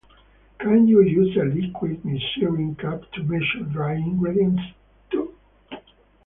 Can 0.57 0.87
you 0.87 1.03
use 1.03 1.37
a 1.37 1.41
liquid 1.43 2.03
measuring 2.03 2.75
cup 2.75 3.03
to 3.11 3.21
measure 3.21 3.61
dry 3.71 3.93
ingredients, 3.93 4.63
too? 5.11 5.35